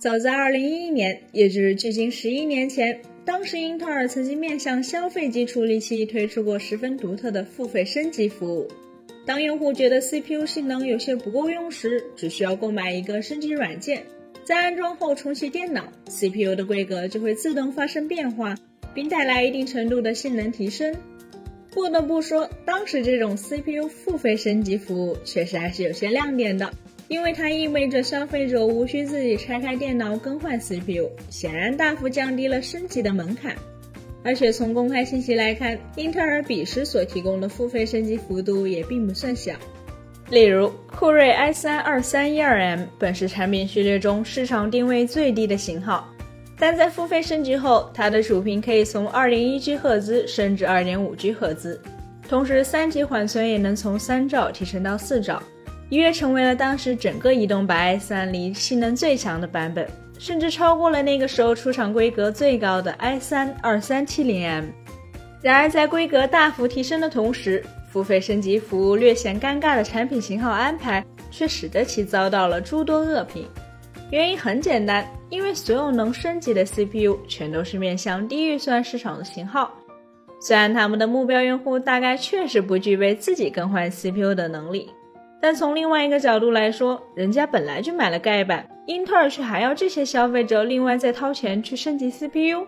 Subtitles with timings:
[0.00, 8.66] 早在2011年，也就是距今十一年前，当时英特尔曾经面向消费级处理器推出过十分独特的付费升级服务。
[9.26, 14.02] 当用户觉得 CPU 性能有些不够用时，只需要购买一个升级软件，
[14.42, 18.56] 在安装后重启电脑，CPU 的规格就会自动发生变化，
[18.94, 20.96] 并带来一定程度的性能提升。
[21.72, 26.68] 不得不说，当时这种 CPU 付费升级服务确实还是有些亮点的，
[27.06, 33.54] 因为它意味着消费者无需自己拆开电脑更换 CPU，显然大幅降低了升级的门槛。
[34.22, 39.54] 而且从公开信息来看，英特尔彼时所提供的付费升级幅度也并不算小。
[40.28, 46.06] 例如，酷睿 i3 2312M 本是产品序列中市场定位最低的型号。
[46.60, 51.80] 但在付费升级后，它的主频可以从 2.1G 赫兹升至 2.5G 赫兹，
[52.28, 55.42] 同时三级缓存也能从三兆提升到四兆，
[55.88, 64.64] 一跃成为了当时整个移动版 i3 里性能最强的版本，甚至超过了那个时候出厂规格最高的 i3 2370M。
[65.40, 73.48] 然而，在规格大幅提升的同时，付费升级服务略显尴尬的产品型号安排，却使得其遭到了诸多恶评。
[74.10, 79.72] 原因很简单，因为所有能升级的 CPU 全都是面向低预算市场的型号。
[80.40, 84.90] 虽然他们的目标用户大概确实不具备自己更换 CPU 的能力，
[85.40, 92.66] 但从另外一个角度来说，人家本来就买了盖板，英特尔却还要这些消费者另外再掏钱去升级 CPU。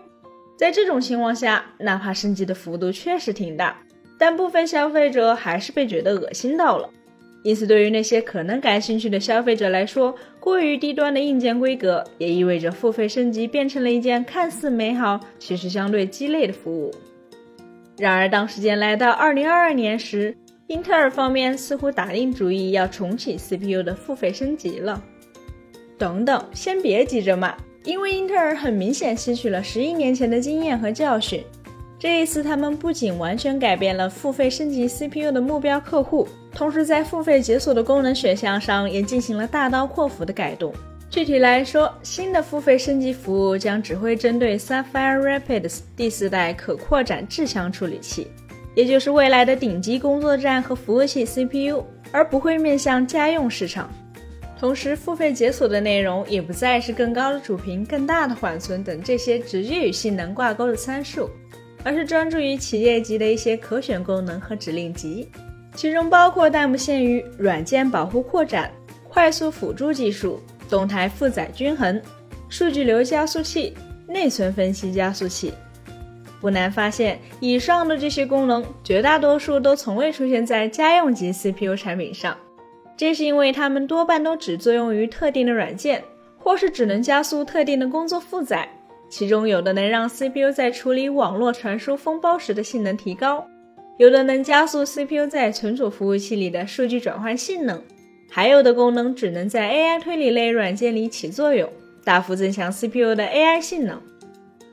[0.57, 3.75] 在这种情况下，哪怕升级的幅度确实挺大，
[4.17, 6.89] 但部分消费者还是被觉得恶心到了。
[7.43, 16.89] 因此，对于那些可能感兴趣的消费者来说，过于低端的硬件规格也意味着付费升级变成了一件看似美好，其实相对鸡肋的服务。
[17.97, 20.35] 然而，当时间来到二零二二年时，
[20.67, 25.03] 英特尔方面似乎打定主意要重启 CPU 的付费升级了。
[25.97, 31.43] 等等，先别急着骂，因为英特尔很明显吸取了十一年前的经验和教训。
[32.03, 40.73] 这一次，他们不仅完全改变了付费升级 CPU 的目标客户，同时在付费解锁的功能选项上也进行了大刀阔斧的改动。
[41.09, 48.27] 具体来说，新的付费升级服务将只会针对 Sapphire Rapids 第四代可扩展至强处理器，
[48.75, 53.89] 也就是未来的顶级工作站和服务器 CPU，而不会面向家用市场。
[54.59, 61.29] 同时，付费解锁的内容也不再是更高的主频、更大的缓存等这些直接与性能挂钩的参数。
[61.83, 65.29] 而是专注于企业级的一些可选功能和指令集，
[65.75, 68.71] 其中包括但不限于软件保护扩展、
[69.09, 70.39] 快速辅助技术、
[70.69, 72.01] 动态负载均衡、
[72.47, 73.75] 数据流加速器、
[74.07, 75.53] 内存分析加速器。
[76.39, 82.37] 不难发现，以上的这些功能绝大多数都从未出现在家用级 CPU 产品上，
[82.97, 86.03] 这是因为它们多半都只作用于特定的软件，
[86.37, 88.67] 或是只能加速特定的工作负载。
[89.15, 93.45] 其中有的能让 CPU 在处理网络传输封包时的性能提高，
[93.99, 97.79] 有的能加速 CPU 在存储服务器里的数据转换性能，
[98.27, 101.69] 还有的功能只能在 AI 推理类软件里起作用，
[102.03, 104.01] 大幅增强 CPU 的 AI 性能。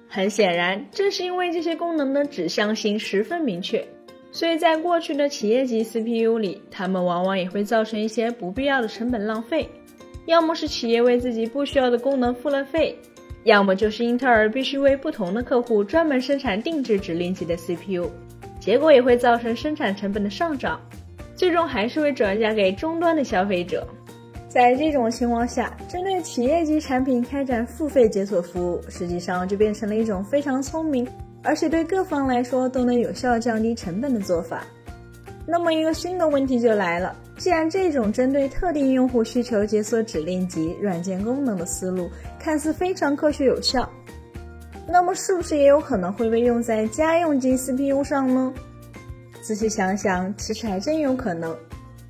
[0.08, 3.86] 很显然，正是因为这些功能的指向性十分明确，
[4.32, 9.68] 所以在过去的企业级 CPU 里，它们往往也会造成一些不必要的成本浪费，
[10.24, 12.96] 要么是企业为自己不需要的功能付了费。
[13.44, 18.10] 要么就是英特尔必须为不同的客户专门生产定制指令集的 CPU，
[18.58, 20.80] 结果也会造成生产成本的上涨，
[21.34, 23.86] 最终还是会转嫁给终端的消费者。
[24.46, 31.06] 在这种情况下，针对企业级产品开展付费解锁服务，实际上就变成了一种非常聪明，
[31.42, 34.64] 而且对各方来说都能有效降低成本的做法。
[35.46, 37.16] 那么一个新的问题就来了。
[37.40, 43.88] 既然这种针对特定用户需求解锁指令集、软件功能的思路看似非常科学有效，
[44.86, 48.52] 那么是不是也有可能会被用在家用级 CPU 上呢？
[49.40, 51.56] 仔细想想，其实还真有可能。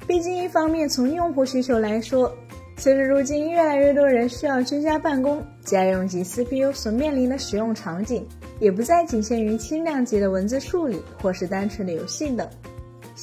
[0.05, 2.37] 毕竟，一方面从用户需求来说，
[2.77, 8.27] 随着如今越来越多人需要居家办公，家用级 CPU 所面临的使用场景
[8.59, 12.49] 也不再仅限于轻量级的文字处理或是单纯的游戏等。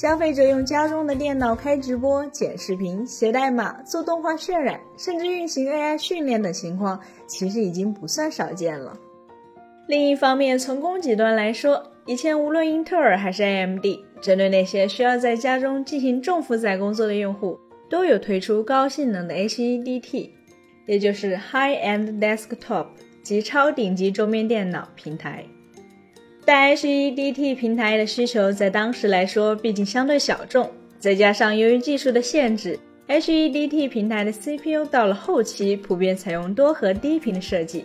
[0.00, 8.96] 消费者用家中的电脑开直播、剪视频、写代码、做动画渲染，甚至运行 AI 训练等情况，其实已经不算少见了。
[9.88, 13.84] 另一方面，从供给端来说，以前无论英特尔还是 AMD，
[14.20, 17.58] 针对那些需要在家中进行重负载工作的用户，
[17.90, 20.30] 都有推出高性能的 HEDT，
[20.86, 22.86] 也就是 High End Desktop
[23.24, 25.44] 及超顶级桌面电脑平台。
[26.48, 30.66] 但 HEDT 平台的需求在当时来说毕竟相对小众，
[30.98, 37.84] 再加上由于技术的限制，，HEDT 平台的 CPU 到了后期普遍采用多核低频的设计，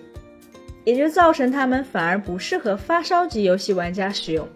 [0.86, 4.48] 也就造成它们反而不适合发烧级游戏玩家使用，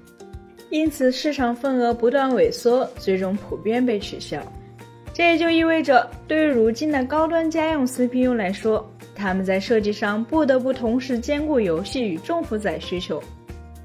[0.69, 4.41] 因此市场份额不断萎缩，最终普遍被取消。
[5.13, 13.21] 这也就意味着，对于如今的高端家用 CPU 来说，他们在设计上不得不同时兼顾游戏与重负载需求，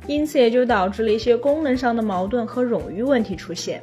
[0.07, 3.81] 因此也就导致了一些功能上的矛盾和冗余问题出现。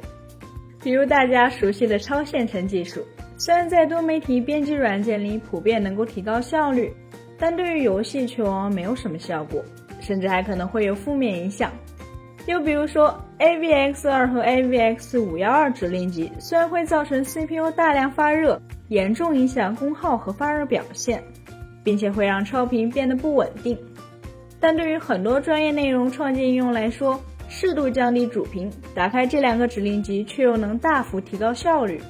[0.82, 3.04] 比如大家熟悉的超线程技术，
[3.36, 6.92] 虽然在多媒体编辑软件里普遍能够提高效率，
[7.38, 9.62] 但对于游戏却往往没有什么效果，
[10.00, 11.70] 甚至还可能会有负面影响。
[12.46, 18.58] 又比如说，AVX 二和 AVX 五幺二指令集虽然会造成 CPU 大量发热，
[18.88, 21.22] 严重影响功耗和发热表现，
[21.84, 23.76] 并且会让超频变得不稳定，
[24.60, 27.18] 但对于很多专业内容创建应用来说，
[27.48, 32.00] 适度降低主频，打开这两个指令集，却又能大幅提高效率。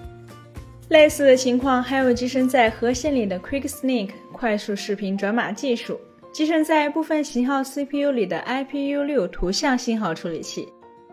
[0.88, 6.00] 类似的情况还有集成在核心里的 Quick Sneak 快速视频转码技术。
[6.32, 10.69] 集成在部分型号 CPU 里的 IPU6 图像信号处理器，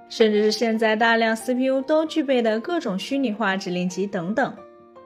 [0.09, 4.55] 甚至是现在大量 CPU 都具备的各种虚拟化指令集等等，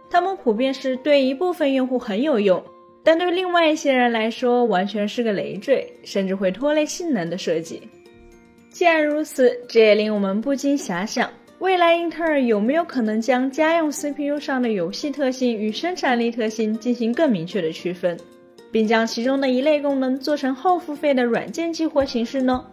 [0.09, 2.61] 它们普遍是对一部分用户很有用，
[3.03, 7.81] 但对另外一些人来说完全是个累赘，甚至会拖累性能的设计。
[8.69, 18.17] 既然如此，这也令我们不禁遐想，未来英特尔有没有可能将家用 CPU 上的游戏特性与生产力特性进行更明确的区分？
[18.71, 22.65] 并将其中的一类功能做成后付费的软件激活形式呢？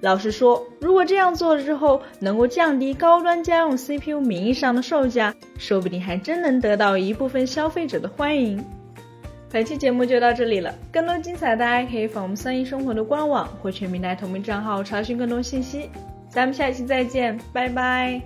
[0.00, 8.64] 老实说，如果这样做了之后能够降低高端家用 CPU 名义上的售价，说不定还真能得到一部分消费者的欢迎。
[9.52, 15.90] 本期节目就到这里了，更多精彩大家可以访问三一生活的官网或全平台同名账号查询更多信息。
[16.30, 18.18] 咱们下期再见，拜拜。